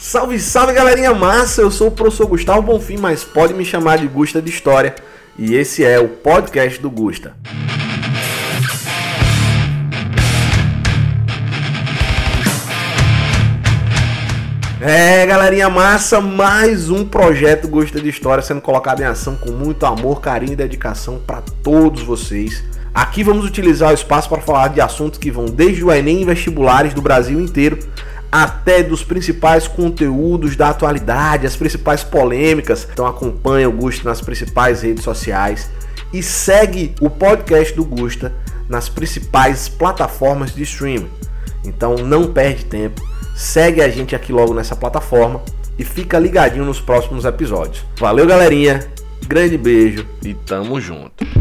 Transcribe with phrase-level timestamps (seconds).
[0.00, 1.60] Salve, salve galerinha massa!
[1.60, 4.94] Eu sou o professor Gustavo Bonfim, mas pode me chamar de Gusta de História.
[5.36, 7.34] E esse é o podcast do Gusta.
[14.80, 19.84] É, galerinha massa, mais um projeto Gusta de História sendo colocado em ação com muito
[19.84, 22.62] amor, carinho e dedicação para todos vocês.
[22.94, 26.24] Aqui vamos utilizar o espaço para falar de assuntos que vão desde o Enem e
[26.24, 27.80] vestibulares do Brasil inteiro
[28.30, 32.86] até dos principais conteúdos da atualidade, as principais polêmicas.
[32.92, 35.70] Então acompanha o Gusta nas principais redes sociais
[36.12, 38.32] e segue o podcast do Gusta
[38.68, 41.10] nas principais plataformas de streaming.
[41.64, 43.02] Então não perde tempo,
[43.34, 45.40] segue a gente aqui logo nessa plataforma
[45.78, 47.84] e fica ligadinho nos próximos episódios.
[47.98, 48.86] Valeu, galerinha.
[49.26, 51.37] Grande beijo e tamo junto.